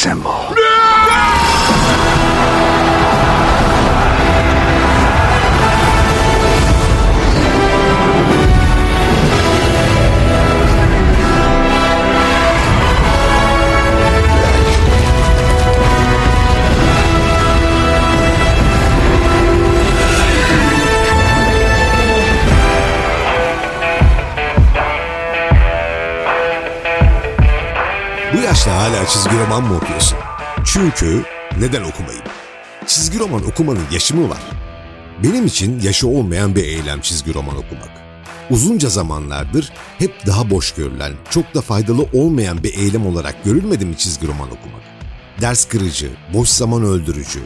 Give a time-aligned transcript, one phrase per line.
[0.00, 0.49] symbol.
[29.12, 30.18] Çizgi roman mı okuyorsun?
[30.64, 31.24] Çünkü
[31.58, 32.24] neden okumayayım?
[32.86, 34.42] Çizgi roman okumanın yaşı mı var?
[35.22, 37.90] Benim için yaşı olmayan bir eylem çizgi roman okumak.
[38.50, 43.96] Uzunca zamanlardır hep daha boş görülen, çok da faydalı olmayan bir eylem olarak görülmedi mi
[43.96, 44.82] çizgi roman okumak?
[45.40, 47.40] Ders kırıcı, boş zaman öldürücü,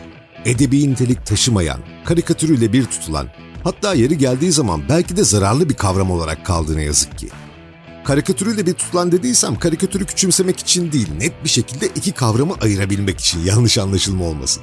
[0.45, 3.27] edebi nitelik taşımayan, karikatürüyle bir tutulan,
[3.65, 7.29] hatta yeri geldiği zaman belki de zararlı bir kavram olarak kaldı ne yazık ki.
[8.05, 13.41] Karikatürüyle bir tutulan dediysem karikatürü küçümsemek için değil, net bir şekilde iki kavramı ayırabilmek için
[13.45, 14.63] yanlış anlaşılma olmasın.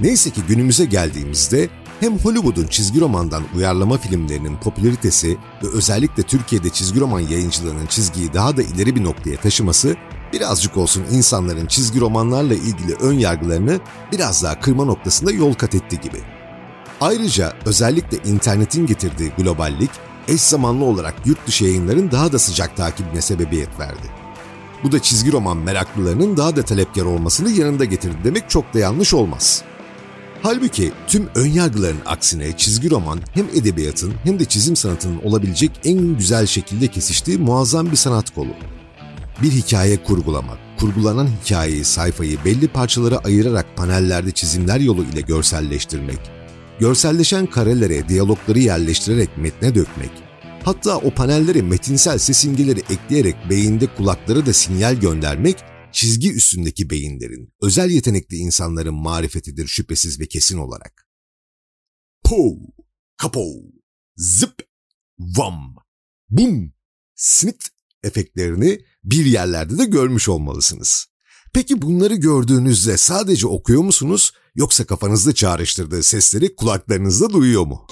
[0.00, 1.68] Neyse ki günümüze geldiğimizde
[2.00, 8.56] hem Hollywood'un çizgi romandan uyarlama filmlerinin popülaritesi ve özellikle Türkiye'de çizgi roman yayıncılığının çizgiyi daha
[8.56, 9.96] da ileri bir noktaya taşıması
[10.32, 13.80] birazcık olsun insanların çizgi romanlarla ilgili ön yargılarını
[14.12, 16.18] biraz daha kırma noktasında yol kat etti gibi.
[17.00, 19.90] Ayrıca özellikle internetin getirdiği globallik
[20.28, 24.20] eş zamanlı olarak yurt dışı yayınların daha da sıcak takibine sebebiyet verdi.
[24.84, 29.14] Bu da çizgi roman meraklılarının daha da talepkar olmasını yanında getirdi demek çok da yanlış
[29.14, 29.62] olmaz.
[30.42, 36.46] Halbuki tüm önyargıların aksine çizgi roman hem edebiyatın hem de çizim sanatının olabilecek en güzel
[36.46, 38.50] şekilde kesiştiği muazzam bir sanat kolu.
[39.42, 46.18] Bir hikaye kurgulamak, kurgulanan hikayeyi, sayfayı belli parçalara ayırarak panellerde çizimler yolu ile görselleştirmek,
[46.80, 50.10] görselleşen karelere diyalogları yerleştirerek metne dökmek,
[50.64, 55.56] hatta o panellere metinsel ses imgeleri ekleyerek beyinde kulakları da sinyal göndermek,
[55.92, 61.06] çizgi üstündeki beyinlerin, özel yetenekli insanların marifetidir şüphesiz ve kesin olarak.
[62.24, 62.58] Po,
[63.16, 63.44] kapo,
[64.16, 64.62] zıp,
[65.18, 65.76] vam,
[66.30, 66.72] bum,
[67.14, 67.68] snit
[68.02, 71.09] efektlerini bir yerlerde de görmüş olmalısınız.
[71.52, 77.86] Peki bunları gördüğünüzde sadece okuyor musunuz yoksa kafanızda çağrıştırdığı sesleri kulaklarınızda duyuyor mu?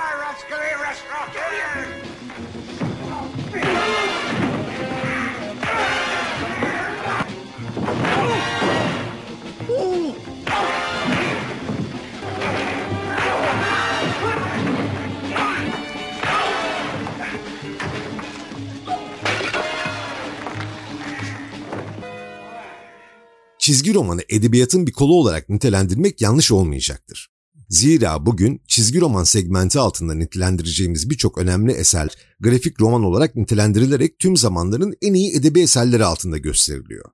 [0.00, 1.30] My rascally restaurant!
[23.70, 27.30] Çizgi romanı edebiyatın bir kolu olarak nitelendirmek yanlış olmayacaktır.
[27.68, 32.08] Zira bugün çizgi roman segmenti altında nitelendireceğimiz birçok önemli eser
[32.40, 37.04] grafik roman olarak nitelendirilerek tüm zamanların en iyi edebi eserleri altında gösteriliyor.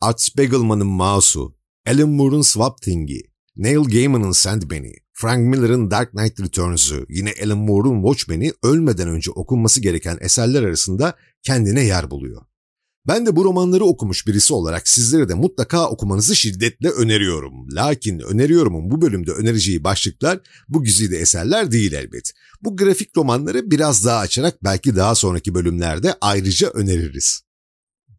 [0.00, 3.22] Art Spiegelman'ın Mouse'u, Alan Moore'un Swamp Thing'i,
[3.56, 9.80] Neil Gaiman'ın Sandman'i, Frank Miller'ın Dark Knight Returns'u, yine Alan Moore'un Watchmen'i ölmeden önce okunması
[9.80, 12.42] gereken eserler arasında kendine yer buluyor.
[13.08, 17.52] Ben de bu romanları okumuş birisi olarak sizlere de mutlaka okumanızı şiddetle öneriyorum.
[17.72, 22.32] Lakin öneriyorumun bu bölümde önereceği başlıklar bu güzide eserler değil elbet.
[22.62, 27.42] Bu grafik romanları biraz daha açarak belki daha sonraki bölümlerde ayrıca öneririz.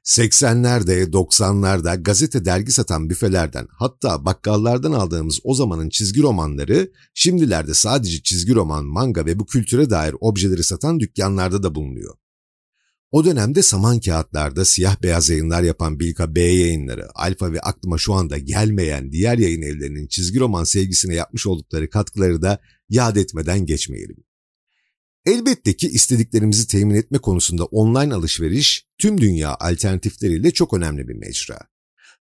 [0.04, 8.22] 80'lerde, 90'larda gazete dergi satan büfelerden hatta bakkallardan aldığımız o zamanın çizgi romanları şimdilerde sadece
[8.22, 12.16] çizgi roman, manga ve bu kültüre dair objeleri satan dükkanlarda da bulunuyor.
[13.14, 18.14] O dönemde saman kağıtlarda siyah beyaz yayınlar yapan Bilka B yayınları, Alfa ve aklıma şu
[18.14, 22.60] anda gelmeyen diğer yayın evlerinin çizgi roman sevgisine yapmış oldukları katkıları da
[22.90, 24.18] yad etmeden geçmeyelim.
[25.26, 31.60] Elbette ki istediklerimizi temin etme konusunda online alışveriş tüm dünya alternatifleriyle çok önemli bir mecra.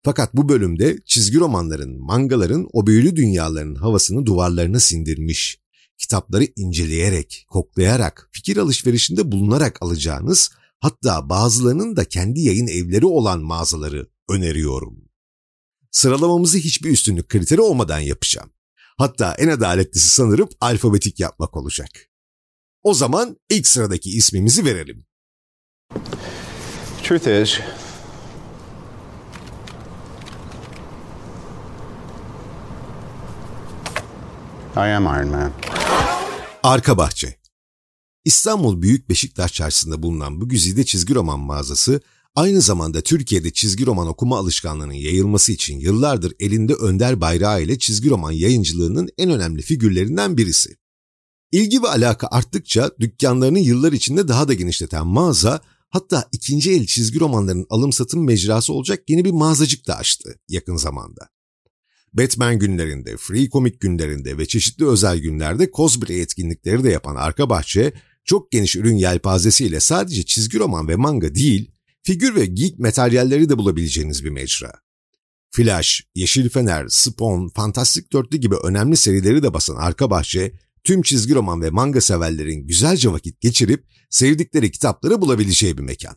[0.02, 5.60] Fakat bu bölümde çizgi romanların, mangaların o büyülü dünyaların havasını duvarlarına sindirmiş,
[5.98, 14.10] kitapları inceleyerek, koklayarak, fikir alışverişinde bulunarak alacağınız hatta bazılarının da kendi yayın evleri olan mağazaları
[14.28, 15.10] öneriyorum.
[15.90, 18.50] Sıralamamızı hiçbir üstünlük kriteri olmadan yapacağım.
[18.98, 21.90] Hatta en adaletlisi sanırım alfabetik yapmak olacak.
[22.82, 25.06] O zaman ilk sıradaki ismimizi verelim.
[27.02, 27.58] Truth is,
[34.76, 35.52] I am Iron Man.
[36.62, 37.39] Arka Bahçe
[38.24, 42.00] İstanbul Büyük Beşiktaş Çarşısı'nda bulunan bu güzide çizgi roman mağazası
[42.34, 48.10] aynı zamanda Türkiye'de çizgi roman okuma alışkanlığının yayılması için yıllardır elinde önder bayrağı ile çizgi
[48.10, 50.76] roman yayıncılığının en önemli figürlerinden birisi.
[51.52, 57.20] İlgi ve alaka arttıkça dükkanlarını yıllar içinde daha da genişleten mağaza Hatta ikinci el çizgi
[57.20, 61.28] romanların alım satım mecrası olacak yeni bir mağazacık da açtı yakın zamanda.
[62.12, 67.92] Batman günlerinde, Free Comic günlerinde ve çeşitli özel günlerde cosplay etkinlikleri de yapan arka bahçe
[68.24, 71.70] çok geniş ürün yelpazesiyle sadece çizgi roman ve manga değil,
[72.02, 74.72] figür ve geek materyalleri de bulabileceğiniz bir mecra.
[75.50, 80.52] Flash, Yeşil Fener, Spawn, Fantastik Dörtlü gibi önemli serileri de basan arka bahçe,
[80.84, 86.16] tüm çizgi roman ve manga severlerin güzelce vakit geçirip sevdikleri kitapları bulabileceği bir mekan.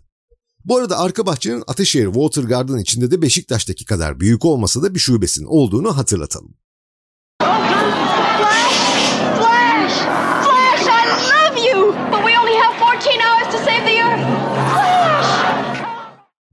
[0.66, 5.00] Bu arada arka bahçenin Ateşehir Water Garden içinde de Beşiktaş'taki kadar büyük olmasa da bir
[5.00, 6.56] şubesinin olduğunu hatırlatalım.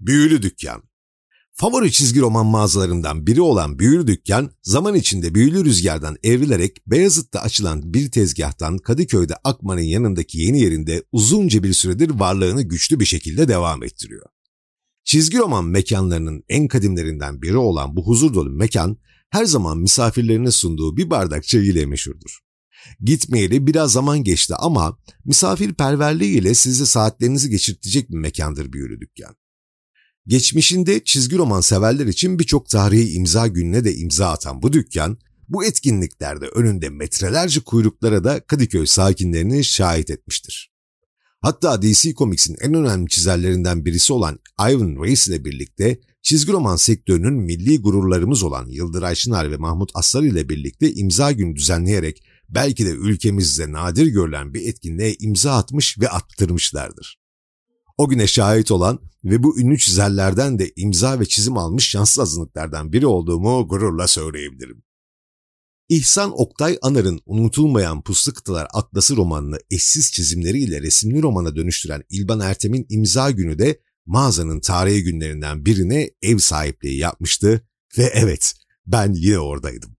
[0.00, 0.82] Büyülü Dükkan
[1.52, 7.94] Favori çizgi roman mağazalarından biri olan Büyülü Dükkan, zaman içinde büyülü rüzgardan evrilerek Beyazıt'ta açılan
[7.94, 13.82] bir tezgahtan Kadıköy'de Akman'ın yanındaki yeni yerinde uzunca bir süredir varlığını güçlü bir şekilde devam
[13.82, 14.26] ettiriyor.
[15.04, 18.96] Çizgi roman mekanlarının en kadimlerinden biri olan bu huzur dolu mekan,
[19.30, 22.38] her zaman misafirlerine sunduğu bir bardak çay ile meşhurdur.
[23.00, 29.39] Gitmeyeli biraz zaman geçti ama misafirperverliğiyle size saatlerinizi geçirtecek bir mekandır Büyülü Dükkan.
[30.30, 35.18] Geçmişinde çizgi roman severler için birçok tarihi imza gününe de imza atan bu dükkan,
[35.48, 40.72] bu etkinliklerde önünde metrelerce kuyruklara da Kadıköy sakinlerini şahit etmiştir.
[41.40, 47.34] Hatta DC Comics'in en önemli çizerlerinden birisi olan Ivan Reis ile birlikte çizgi roman sektörünün
[47.34, 52.90] milli gururlarımız olan Yıldıray Çınar ve Mahmut Aslar ile birlikte imza günü düzenleyerek belki de
[52.90, 57.20] ülkemizde nadir görülen bir etkinliğe imza atmış ve attırmışlardır.
[58.00, 62.92] O güne şahit olan ve bu ünlü çizerlerden de imza ve çizim almış şanslı azınlıklardan
[62.92, 64.82] biri olduğumu gururla söyleyebilirim.
[65.88, 72.86] İhsan Oktay Anar'ın unutulmayan Puslu Kıtalar Atlası romanını eşsiz çizimleriyle resimli romana dönüştüren İlban Ertem'in
[72.88, 77.68] imza günü de mağazanın tarihi günlerinden birine ev sahipliği yapmıştı
[77.98, 78.54] ve evet
[78.86, 79.96] ben yine oradaydım.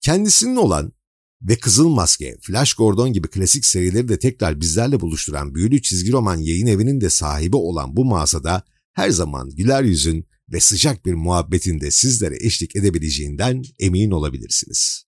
[0.00, 0.92] Kendisinin olan
[1.42, 6.36] ve Kızıl Maske, Flash Gordon gibi klasik serileri de tekrar bizlerle buluşturan büyülü çizgi roman
[6.36, 11.80] yayın evinin de sahibi olan bu mağazada her zaman güler yüzün ve sıcak bir muhabbetin
[11.80, 15.04] de sizlere eşlik edebileceğinden emin olabilirsiniz.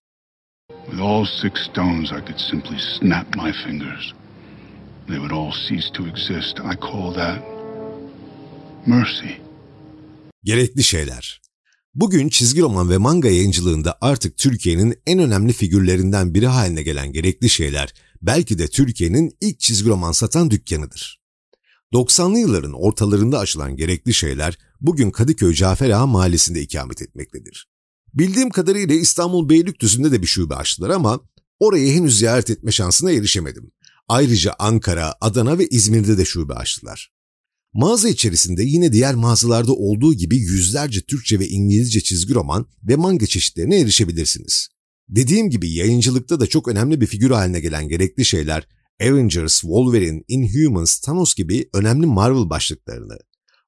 [0.85, 4.13] With all six stones, I could simply snap my fingers.
[5.07, 6.59] They would all cease to exist.
[6.59, 7.43] I call that
[8.87, 9.41] mercy.
[10.43, 11.42] Gerekli şeyler.
[11.95, 17.49] Bugün çizgi roman ve manga yayıncılığında artık Türkiye'nin en önemli figürlerinden biri haline gelen gerekli
[17.49, 21.21] şeyler belki de Türkiye'nin ilk çizgi roman satan dükkanıdır.
[21.93, 27.67] 90'lı yılların ortalarında açılan gerekli şeyler bugün Kadıköy Cafer Ağa mahallesinde ikamet etmektedir.
[28.13, 31.19] Bildiğim kadarıyla İstanbul Beylikdüzü'nde de bir şube açtılar ama
[31.59, 33.71] orayı henüz ziyaret etme şansına erişemedim.
[34.07, 37.12] Ayrıca Ankara, Adana ve İzmir'de de şube açtılar.
[37.73, 43.25] Mağaza içerisinde yine diğer mağazalarda olduğu gibi yüzlerce Türkçe ve İngilizce çizgi roman ve manga
[43.25, 44.69] çeşitlerine erişebilirsiniz.
[45.09, 48.67] Dediğim gibi yayıncılıkta da çok önemli bir figür haline gelen gerekli şeyler
[49.01, 53.17] Avengers, Wolverine, Inhumans, Thanos gibi önemli Marvel başlıklarını,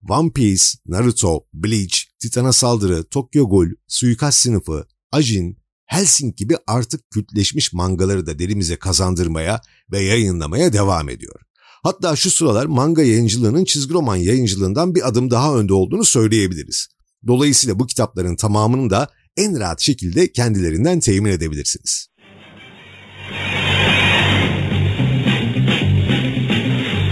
[0.10, 7.74] One Piece, Naruto, Bleach, Titan'a saldırı, Tokyo Ghoul, Suikast sınıfı, Ajin, Helsing gibi artık kültleşmiş
[7.74, 11.42] mangaları da derimize kazandırmaya ve yayınlamaya devam ediyor.
[11.84, 16.88] Hatta şu sıralar manga yayıncılığının çizgi roman yayıncılığından bir adım daha önde olduğunu söyleyebiliriz.
[17.28, 22.08] Dolayısıyla bu kitapların tamamını da en rahat şekilde kendilerinden temin edebilirsiniz.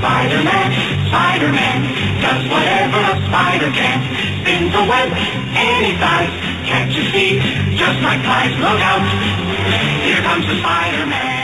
[0.03, 0.69] Spider-Man,
[1.07, 1.79] Spider-Man,
[2.23, 3.99] does whatever a spider can.
[4.41, 5.09] Spins a web
[5.55, 6.29] any size,
[6.69, 7.43] catches thieves
[7.79, 8.53] just like flies.
[8.59, 9.01] Look out,
[10.03, 11.42] here comes the Spider-Man.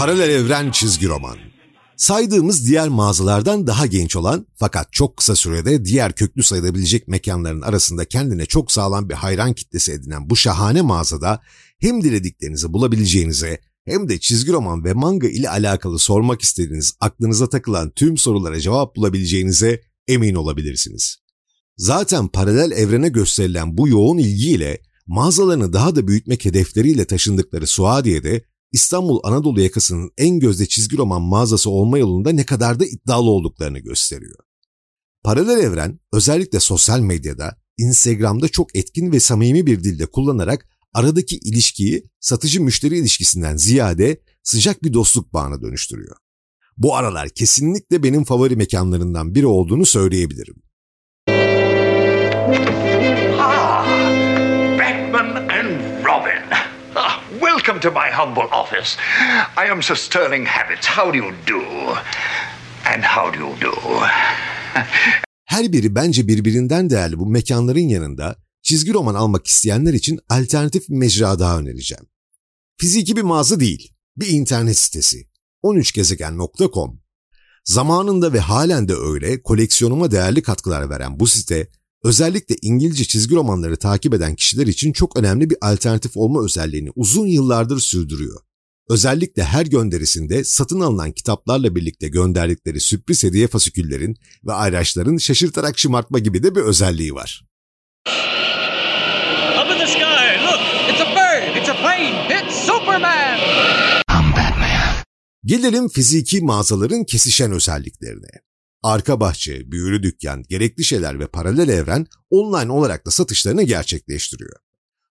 [0.00, 1.36] Paralel Evren Çizgi Roman
[1.96, 8.04] Saydığımız diğer mağazalardan daha genç olan fakat çok kısa sürede diğer köklü sayılabilecek mekanların arasında
[8.04, 11.40] kendine çok sağlam bir hayran kitlesi edinen bu şahane mağazada
[11.78, 17.90] hem dilediklerinizi bulabileceğinize hem de çizgi roman ve manga ile alakalı sormak istediğiniz aklınıza takılan
[17.90, 21.16] tüm sorulara cevap bulabileceğinize emin olabilirsiniz.
[21.76, 29.20] Zaten paralel evrene gösterilen bu yoğun ilgiyle mağazalarını daha da büyütmek hedefleriyle taşındıkları Suadiye'de İstanbul
[29.22, 34.38] Anadolu yakasının en gözde çizgi roman mağazası olma yolunda ne kadar da iddialı olduklarını gösteriyor.
[35.22, 42.10] Paralel evren özellikle sosyal medyada, Instagram'da çok etkin ve samimi bir dilde kullanarak aradaki ilişkiyi
[42.20, 46.16] satıcı müşteri ilişkisinden ziyade sıcak bir dostluk bağına dönüştürüyor.
[46.76, 50.62] Bu aralar kesinlikle benim favori mekanlarından biri olduğunu söyleyebilirim.
[57.70, 58.96] Welcome to my humble office.
[59.56, 60.86] I am Sir Sterling Habits.
[60.86, 61.62] How do you do?
[62.84, 63.72] And how do you do?
[65.44, 70.94] Her biri bence birbirinden değerli bu mekanların yanında çizgi roman almak isteyenler için alternatif bir
[70.94, 72.04] mecra daha önereceğim.
[72.76, 75.28] Fiziki bir mağaza değil, bir internet sitesi.
[75.62, 76.98] 13gezegen.com
[77.64, 81.68] Zamanında ve halen de öyle koleksiyonuma değerli katkılar veren bu site,
[82.04, 87.26] özellikle İngilizce çizgi romanları takip eden kişiler için çok önemli bir alternatif olma özelliğini uzun
[87.26, 88.40] yıllardır sürdürüyor.
[88.88, 94.16] Özellikle her gönderisinde satın alınan kitaplarla birlikte gönderdikleri sürpriz hediye fasiküllerin
[94.46, 97.44] ve ayraçların şaşırtarak şımartma gibi de bir özelliği var.
[99.60, 100.60] Up in the sky, look!
[100.90, 101.56] It's a bird!
[101.56, 102.42] It's a plane!
[102.42, 103.38] It's Superman!
[105.44, 108.49] Gelelim fiziki mağazaların kesişen özelliklerine.
[108.82, 114.56] Arka bahçe, büyülü dükkan, gerekli şeyler ve paralel evren online olarak da satışlarını gerçekleştiriyor.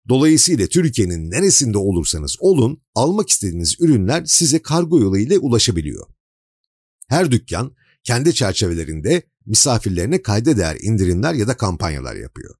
[0.09, 6.07] Dolayısıyla Türkiye'nin neresinde olursanız olun almak istediğiniz ürünler size kargo yolu ile ulaşabiliyor.
[7.07, 12.55] Her dükkan kendi çerçevelerinde misafirlerine kayda değer indirimler ya da kampanyalar yapıyor.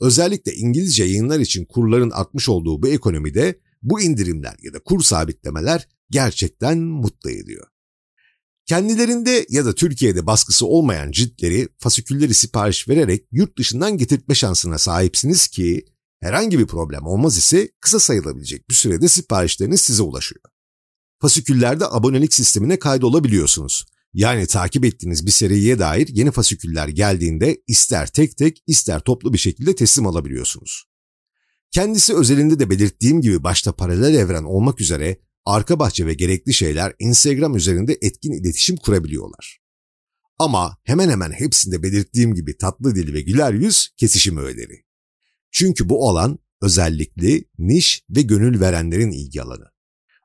[0.00, 5.88] Özellikle İngilizce yayınlar için kurların artmış olduğu bu ekonomide bu indirimler ya da kur sabitlemeler
[6.10, 7.71] gerçekten mutlu ediyor.
[8.66, 15.46] Kendilerinde ya da Türkiye'de baskısı olmayan ciltleri, fasikülleri sipariş vererek yurt dışından getirtme şansına sahipsiniz
[15.46, 15.84] ki
[16.20, 20.42] herhangi bir problem olmaz ise kısa sayılabilecek bir sürede siparişleriniz size ulaşıyor.
[21.20, 23.84] Fasiküllerde abonelik sistemine kaydolabiliyorsunuz.
[24.14, 29.38] Yani takip ettiğiniz bir seriye dair yeni fasiküller geldiğinde ister tek tek ister toplu bir
[29.38, 30.84] şekilde teslim alabiliyorsunuz.
[31.70, 36.94] Kendisi özelinde de belirttiğim gibi başta paralel evren olmak üzere arka bahçe ve gerekli şeyler
[36.98, 39.58] Instagram üzerinde etkin iletişim kurabiliyorlar.
[40.38, 44.84] Ama hemen hemen hepsinde belirttiğim gibi tatlı dil ve güler yüz kesişim öğeleri.
[45.50, 49.72] Çünkü bu alan özellikli, niş ve gönül verenlerin ilgi alanı.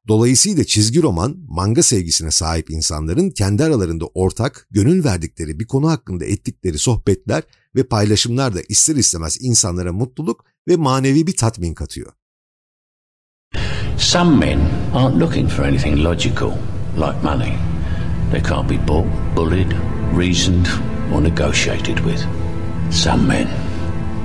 [0.08, 6.26] Dolayısıyla çizgi roman, manga sevgisine sahip insanların kendi aralarında ortak, gönül verdikleri bir konu hakkında
[6.26, 7.44] ettikleri sohbetler
[7.76, 12.14] ve paylaşımlar da ister istemez insanlara mutluluk ve manevi bir tatmin katıyor.
[13.98, 14.60] Some men
[14.94, 16.52] aren't looking for anything logical,
[16.96, 17.58] like money.
[18.32, 19.74] They can't be bought, bullied,
[20.18, 20.68] reasoned,
[21.14, 22.26] or negotiated with.
[22.92, 23.48] Some men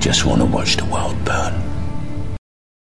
[0.00, 1.55] just want to watch the world burn.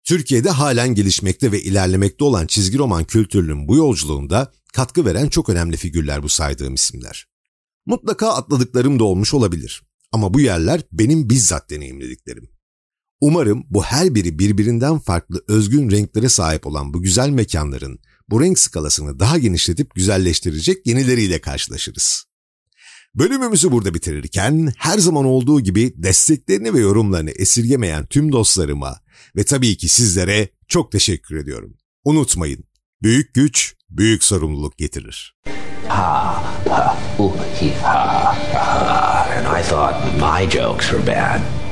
[0.05, 5.76] Türkiye'de halen gelişmekte ve ilerlemekte olan çizgi roman kültürünün bu yolculuğunda katkı veren çok önemli
[5.76, 7.26] figürler bu saydığım isimler.
[7.87, 9.83] Mutlaka atladıklarım da olmuş olabilir.
[10.12, 12.54] Ama bu yerler benim bizzat deneyimlediklerim.
[13.21, 18.59] Umarım bu her biri birbirinden farklı özgün renklere sahip olan bu güzel mekanların bu renk
[18.59, 22.25] skalasını daha genişletip güzelleştirecek yenileriyle karşılaşırız.
[23.14, 29.00] Bölümümüzü burada bitirirken her zaman olduğu gibi desteklerini ve yorumlarını esirgemeyen tüm dostlarıma
[29.37, 31.76] ve tabii ki sizlere çok teşekkür ediyorum.
[32.04, 32.64] Unutmayın,
[33.02, 35.37] büyük güç büyük sorumluluk getirir.
[35.88, 39.28] Ha, ha, ooh, he, ha, ha.
[39.37, 41.63] And I thought my jokes were bad.